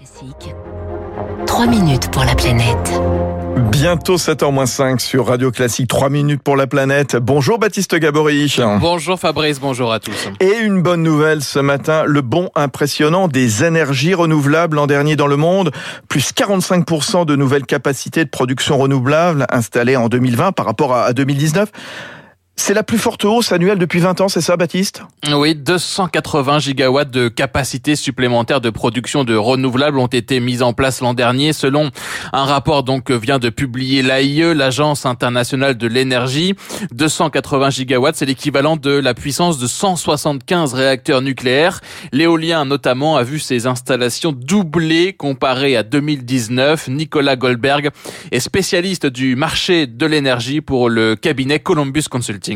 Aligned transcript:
Classique. 0.00 0.54
3 1.46 1.66
minutes 1.66 2.10
pour 2.10 2.24
la 2.24 2.34
planète. 2.34 3.00
Bientôt 3.70 4.16
7h-5 4.16 4.98
sur 4.98 5.26
Radio 5.26 5.50
Classique, 5.50 5.88
3 5.88 6.08
minutes 6.08 6.42
pour 6.42 6.56
la 6.56 6.66
planète. 6.66 7.16
Bonjour 7.16 7.58
Baptiste 7.58 7.94
Gabory. 7.96 8.56
Bonjour 8.80 9.20
Fabrice, 9.20 9.60
bonjour 9.60 9.92
à 9.92 10.00
tous. 10.00 10.30
Et 10.40 10.56
une 10.62 10.80
bonne 10.80 11.02
nouvelle 11.02 11.42
ce 11.42 11.58
matin, 11.58 12.04
le 12.06 12.22
bond 12.22 12.48
impressionnant 12.54 13.28
des 13.28 13.62
énergies 13.62 14.14
renouvelables 14.14 14.76
l'an 14.76 14.86
dernier 14.86 15.16
dans 15.16 15.26
le 15.26 15.36
monde, 15.36 15.70
plus 16.08 16.32
45% 16.32 17.26
de 17.26 17.36
nouvelles 17.36 17.66
capacités 17.66 18.24
de 18.24 18.30
production 18.30 18.78
renouvelable 18.78 19.44
installées 19.50 19.96
en 19.96 20.08
2020 20.08 20.52
par 20.52 20.64
rapport 20.64 20.94
à 20.94 21.12
2019. 21.12 21.70
C'est 22.62 22.74
la 22.74 22.82
plus 22.82 22.98
forte 22.98 23.24
hausse 23.24 23.52
annuelle 23.52 23.78
depuis 23.78 24.00
20 24.00 24.20
ans, 24.20 24.28
c'est 24.28 24.42
ça, 24.42 24.58
Baptiste? 24.58 25.02
Oui, 25.32 25.54
280 25.54 26.58
gigawatts 26.58 27.10
de 27.10 27.28
capacité 27.28 27.96
supplémentaire 27.96 28.60
de 28.60 28.68
production 28.68 29.24
de 29.24 29.34
renouvelables 29.34 29.98
ont 29.98 30.06
été 30.06 30.40
mises 30.40 30.62
en 30.62 30.74
place 30.74 31.00
l'an 31.00 31.14
dernier, 31.14 31.54
selon 31.54 31.90
un 32.34 32.44
rapport 32.44 32.82
donc 32.82 33.04
que 33.04 33.14
vient 33.14 33.38
de 33.38 33.48
publier 33.48 34.02
l'AIE, 34.02 34.54
l'Agence 34.54 35.06
internationale 35.06 35.78
de 35.78 35.86
l'énergie. 35.86 36.54
280 36.92 37.70
gigawatts, 37.70 38.16
c'est 38.16 38.26
l'équivalent 38.26 38.76
de 38.76 38.90
la 38.90 39.14
puissance 39.14 39.58
de 39.58 39.66
175 39.66 40.74
réacteurs 40.74 41.22
nucléaires. 41.22 41.80
L'éolien, 42.12 42.66
notamment, 42.66 43.16
a 43.16 43.22
vu 43.22 43.38
ses 43.38 43.66
installations 43.66 44.32
doubler 44.32 45.14
comparé 45.14 45.76
à 45.76 45.82
2019. 45.82 46.88
Nicolas 46.88 47.36
Goldberg 47.36 47.88
est 48.30 48.40
spécialiste 48.40 49.06
du 49.06 49.34
marché 49.34 49.86
de 49.86 50.04
l'énergie 50.04 50.60
pour 50.60 50.90
le 50.90 51.16
cabinet 51.16 51.58
Columbus 51.58 52.04
Consulting. 52.10 52.49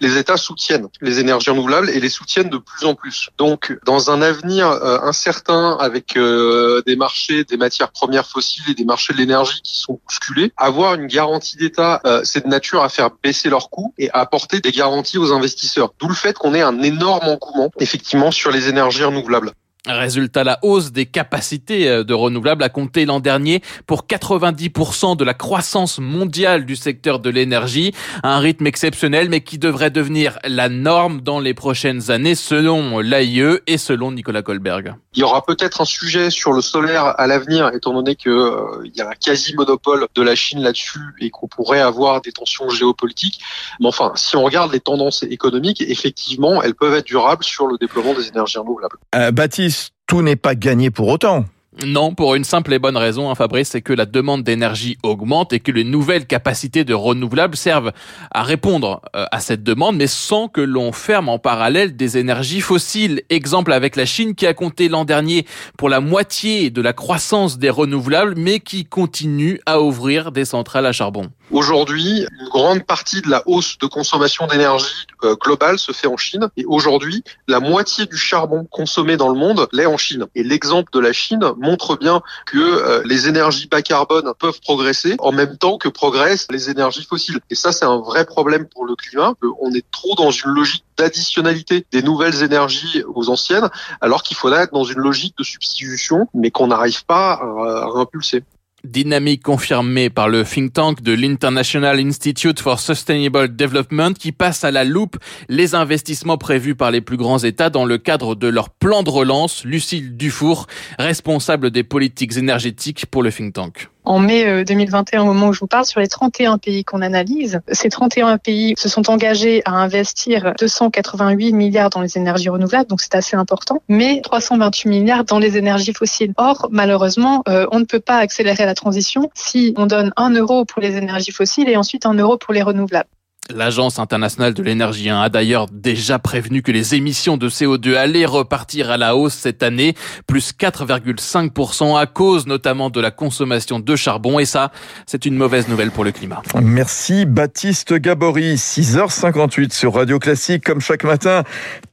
Les 0.00 0.16
États 0.16 0.36
soutiennent 0.36 0.88
les 1.00 1.18
énergies 1.18 1.50
renouvelables 1.50 1.90
et 1.90 2.00
les 2.00 2.08
soutiennent 2.08 2.50
de 2.50 2.58
plus 2.58 2.86
en 2.86 2.94
plus. 2.94 3.30
Donc, 3.38 3.76
dans 3.84 4.10
un 4.10 4.22
avenir 4.22 4.68
euh, 4.68 4.98
incertain 5.02 5.76
avec 5.80 6.16
euh, 6.16 6.82
des 6.86 6.96
marchés 6.96 7.44
des 7.44 7.56
matières 7.56 7.90
premières 7.90 8.26
fossiles 8.26 8.70
et 8.70 8.74
des 8.74 8.84
marchés 8.84 9.12
de 9.12 9.18
l'énergie 9.18 9.60
qui 9.62 9.80
sont 9.80 9.98
bousculés, 10.06 10.52
avoir 10.56 10.94
une 10.94 11.06
garantie 11.06 11.56
d'État, 11.56 12.00
euh, 12.04 12.20
c'est 12.24 12.44
de 12.44 12.48
nature 12.48 12.82
à 12.82 12.88
faire 12.88 13.10
baisser 13.22 13.48
leurs 13.48 13.70
coûts 13.70 13.94
et 13.98 14.10
à 14.10 14.18
apporter 14.18 14.60
des 14.60 14.70
garanties 14.70 15.18
aux 15.18 15.32
investisseurs. 15.32 15.92
D'où 15.98 16.08
le 16.08 16.14
fait 16.14 16.36
qu'on 16.36 16.54
ait 16.54 16.62
un 16.62 16.82
énorme 16.82 17.26
engouement, 17.26 17.70
effectivement, 17.80 18.30
sur 18.30 18.50
les 18.50 18.68
énergies 18.68 19.04
renouvelables. 19.04 19.52
Résultat, 19.86 20.42
la 20.42 20.58
hausse 20.62 20.90
des 20.90 21.06
capacités 21.06 21.88
euh, 21.88 22.02
de 22.02 22.12
renouvelables 22.12 22.64
a 22.64 22.68
compté 22.68 23.06
l'an 23.06 23.20
dernier 23.20 23.62
pour 23.86 24.06
90% 24.06 25.16
de 25.16 25.24
la 25.24 25.34
croissance 25.34 26.00
mondiale 26.00 26.66
du 26.66 26.74
secteur 26.74 27.20
de 27.20 27.30
l'énergie, 27.30 27.94
un 28.24 28.40
rythme 28.40 28.66
exceptionnel 28.66 29.28
mais 29.28 29.40
qui 29.40 29.56
devrait 29.56 29.90
devenir 29.90 30.38
la 30.44 30.68
norme 30.68 31.20
dans 31.20 31.38
les 31.38 31.54
prochaines 31.54 32.10
années 32.10 32.34
selon 32.34 32.98
l'AIE 32.98 33.60
et 33.68 33.78
selon 33.78 34.10
Nicolas 34.10 34.42
Goldberg. 34.42 34.94
Il 35.14 35.20
y 35.20 35.22
aura 35.22 35.44
peut-être 35.44 35.80
un 35.80 35.84
sujet 35.84 36.30
sur 36.30 36.52
le 36.52 36.60
solaire 36.60 37.14
à 37.18 37.26
l'avenir 37.28 37.70
étant 37.72 37.94
donné 37.94 38.16
que 38.16 38.30
euh, 38.30 38.82
il 38.84 38.96
y 38.96 39.00
a 39.00 39.08
un 39.08 39.14
quasi 39.14 39.54
monopole 39.54 40.06
de 40.14 40.22
la 40.22 40.34
Chine 40.34 40.60
là-dessus 40.60 41.00
et 41.20 41.30
qu'on 41.30 41.46
pourrait 41.46 41.80
avoir 41.80 42.20
des 42.20 42.32
tensions 42.32 42.68
géopolitiques. 42.68 43.40
Mais 43.80 43.86
enfin, 43.86 44.12
si 44.16 44.36
on 44.36 44.42
regarde 44.42 44.72
les 44.72 44.80
tendances 44.80 45.22
économiques, 45.22 45.82
effectivement, 45.82 46.62
elles 46.62 46.74
peuvent 46.74 46.94
être 46.94 47.06
durables 47.06 47.44
sur 47.44 47.68
le 47.68 47.78
déploiement 47.78 48.14
des 48.14 48.28
énergies 48.28 48.58
renouvelables. 48.58 48.96
Euh, 49.14 49.30
Baptiste 49.30 49.77
tout 50.08 50.22
n'est 50.22 50.36
pas 50.36 50.56
gagné 50.56 50.90
pour 50.90 51.06
autant. 51.06 51.44
Non, 51.86 52.12
pour 52.12 52.34
une 52.34 52.42
simple 52.42 52.72
et 52.72 52.80
bonne 52.80 52.96
raison, 52.96 53.30
hein, 53.30 53.36
Fabrice, 53.36 53.68
c'est 53.68 53.82
que 53.82 53.92
la 53.92 54.04
demande 54.04 54.42
d'énergie 54.42 54.98
augmente 55.04 55.52
et 55.52 55.60
que 55.60 55.70
les 55.70 55.84
nouvelles 55.84 56.26
capacités 56.26 56.82
de 56.82 56.92
renouvelables 56.92 57.56
servent 57.56 57.92
à 58.32 58.42
répondre 58.42 59.00
euh, 59.14 59.26
à 59.30 59.38
cette 59.38 59.62
demande, 59.62 59.96
mais 59.96 60.08
sans 60.08 60.48
que 60.48 60.60
l'on 60.60 60.90
ferme 60.90 61.28
en 61.28 61.38
parallèle 61.38 61.94
des 61.94 62.18
énergies 62.18 62.62
fossiles. 62.62 63.22
Exemple 63.30 63.72
avec 63.72 63.94
la 63.94 64.06
Chine 64.06 64.34
qui 64.34 64.46
a 64.46 64.54
compté 64.54 64.88
l'an 64.88 65.04
dernier 65.04 65.46
pour 65.76 65.88
la 65.88 66.00
moitié 66.00 66.70
de 66.70 66.82
la 66.82 66.94
croissance 66.94 67.58
des 67.58 67.70
renouvelables, 67.70 68.34
mais 68.36 68.58
qui 68.58 68.86
continue 68.86 69.60
à 69.66 69.80
ouvrir 69.80 70.32
des 70.32 70.46
centrales 70.46 70.86
à 70.86 70.92
charbon. 70.92 71.28
Aujourd'hui, 71.50 72.26
une 72.40 72.48
grande 72.48 72.84
partie 72.84 73.22
de 73.22 73.30
la 73.30 73.42
hausse 73.46 73.78
de 73.78 73.86
consommation 73.86 74.46
d'énergie 74.46 75.06
euh, 75.24 75.34
globale 75.34 75.78
se 75.78 75.92
fait 75.92 76.06
en 76.06 76.18
Chine. 76.18 76.50
Et 76.58 76.66
aujourd'hui, 76.66 77.24
la 77.46 77.58
moitié 77.58 78.04
du 78.04 78.18
charbon 78.18 78.66
consommé 78.70 79.16
dans 79.16 79.30
le 79.30 79.38
monde 79.38 79.66
l'est 79.72 79.86
en 79.86 79.96
Chine. 79.96 80.26
Et 80.34 80.42
l'exemple 80.42 80.92
de 80.92 81.00
la 81.00 81.14
Chine 81.14 81.44
montre 81.56 81.96
bien 81.96 82.20
que 82.46 82.58
euh, 82.58 83.02
les 83.06 83.28
énergies 83.28 83.66
bas 83.66 83.80
carbone 83.80 84.32
peuvent 84.38 84.60
progresser 84.60 85.16
en 85.20 85.32
même 85.32 85.56
temps 85.56 85.78
que 85.78 85.88
progressent 85.88 86.48
les 86.50 86.68
énergies 86.68 87.04
fossiles. 87.04 87.40
Et 87.48 87.54
ça, 87.54 87.72
c'est 87.72 87.86
un 87.86 87.98
vrai 87.98 88.26
problème 88.26 88.66
pour 88.68 88.84
le 88.84 88.94
climat. 88.94 89.32
On 89.60 89.72
est 89.72 89.90
trop 89.90 90.14
dans 90.16 90.30
une 90.30 90.50
logique 90.50 90.84
d'additionnalité 90.98 91.86
des 91.92 92.02
nouvelles 92.02 92.42
énergies 92.42 93.02
aux 93.14 93.30
anciennes, 93.30 93.70
alors 94.02 94.22
qu'il 94.22 94.36
faudrait 94.36 94.64
être 94.64 94.74
dans 94.74 94.84
une 94.84 94.98
logique 94.98 95.38
de 95.38 95.44
substitution, 95.44 96.28
mais 96.34 96.50
qu'on 96.50 96.66
n'arrive 96.66 97.06
pas 97.06 97.32
à, 97.32 97.86
à 97.86 97.98
impulser. 97.98 98.42
Dynamique 98.84 99.42
confirmée 99.42 100.08
par 100.08 100.28
le 100.28 100.44
think 100.44 100.72
tank 100.72 101.02
de 101.02 101.12
l'International 101.12 101.98
Institute 101.98 102.60
for 102.60 102.78
Sustainable 102.78 103.56
Development 103.56 104.12
qui 104.12 104.30
passe 104.30 104.62
à 104.62 104.70
la 104.70 104.84
loupe 104.84 105.16
les 105.48 105.74
investissements 105.74 106.38
prévus 106.38 106.76
par 106.76 106.92
les 106.92 107.00
plus 107.00 107.16
grands 107.16 107.38
États 107.38 107.70
dans 107.70 107.84
le 107.84 107.98
cadre 107.98 108.36
de 108.36 108.46
leur 108.46 108.70
plan 108.70 109.02
de 109.02 109.10
relance. 109.10 109.64
Lucille 109.64 110.16
Dufour, 110.16 110.68
responsable 110.98 111.70
des 111.70 111.82
politiques 111.82 112.36
énergétiques 112.36 113.06
pour 113.06 113.24
le 113.24 113.32
think 113.32 113.54
tank 113.54 113.88
en 114.08 114.18
mai 114.18 114.64
2021, 114.64 115.20
euh, 115.20 115.22
au 115.22 115.26
moment 115.26 115.48
où 115.48 115.52
je 115.52 115.60
vous 115.60 115.66
parle, 115.66 115.84
sur 115.84 116.00
les 116.00 116.08
31 116.08 116.58
pays 116.58 116.84
qu'on 116.84 117.02
analyse, 117.02 117.60
ces 117.70 117.88
31 117.88 118.38
pays 118.38 118.74
se 118.76 118.88
sont 118.88 119.10
engagés 119.10 119.62
à 119.66 119.72
investir 119.72 120.54
288 120.58 121.52
milliards 121.52 121.90
dans 121.90 122.00
les 122.00 122.16
énergies 122.16 122.48
renouvelables, 122.48 122.88
donc 122.88 123.00
c'est 123.00 123.14
assez 123.14 123.36
important, 123.36 123.82
mais 123.88 124.20
328 124.22 124.88
milliards 124.88 125.24
dans 125.24 125.38
les 125.38 125.56
énergies 125.58 125.92
fossiles. 125.92 126.32
Or, 126.36 126.68
malheureusement, 126.70 127.42
euh, 127.48 127.66
on 127.70 127.80
ne 127.80 127.84
peut 127.84 128.00
pas 128.00 128.16
accélérer 128.16 128.64
la 128.64 128.74
transition 128.74 129.30
si 129.34 129.74
on 129.76 129.86
donne 129.86 130.12
un 130.16 130.30
euro 130.30 130.64
pour 130.64 130.80
les 130.80 130.96
énergies 130.96 131.32
fossiles 131.32 131.68
et 131.68 131.76
ensuite 131.76 132.06
un 132.06 132.14
euro 132.14 132.38
pour 132.38 132.54
les 132.54 132.62
renouvelables. 132.62 133.08
L'Agence 133.50 133.98
internationale 133.98 134.52
de 134.52 134.62
l'énergie 134.62 135.08
a 135.08 135.28
d'ailleurs 135.28 135.66
déjà 135.72 136.18
prévenu 136.18 136.62
que 136.62 136.70
les 136.70 136.94
émissions 136.94 137.36
de 137.36 137.48
CO2 137.48 137.94
allaient 137.94 138.26
repartir 138.26 138.90
à 138.90 138.96
la 138.96 139.16
hausse 139.16 139.34
cette 139.34 139.62
année, 139.62 139.94
plus 140.26 140.52
4,5% 140.52 141.98
à 141.98 142.06
cause 142.06 142.46
notamment 142.46 142.90
de 142.90 143.00
la 143.00 143.10
consommation 143.10 143.80
de 143.80 143.96
charbon. 143.96 144.38
Et 144.38 144.44
ça, 144.44 144.70
c'est 145.06 145.24
une 145.24 145.34
mauvaise 145.34 145.68
nouvelle 145.68 145.90
pour 145.90 146.04
le 146.04 146.12
climat. 146.12 146.42
Merci 146.62 147.24
Baptiste 147.24 147.94
Gabory, 147.94 148.56
6h58 148.56 149.72
sur 149.72 149.94
Radio 149.94 150.18
Classique, 150.18 150.64
comme 150.64 150.80
chaque 150.80 151.04
matin 151.04 151.42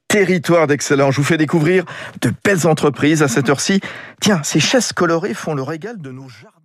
territoire 0.08 0.68
d'excellence. 0.68 1.16
Je 1.16 1.22
vous 1.22 1.28
fais 1.28 1.38
découvrir 1.38 1.84
de 2.22 2.32
belles 2.44 2.68
entreprises 2.68 3.24
à 3.24 3.28
cette 3.28 3.50
heure-ci. 3.50 3.82
Tiens, 4.22 4.42
ces 4.44 4.60
chaises 4.60 4.94
colorées 4.94 5.34
font 5.34 5.54
le 5.54 5.64
régal 5.64 6.00
de 6.00 6.12
nos 6.12 6.30
jardins. 6.30 6.65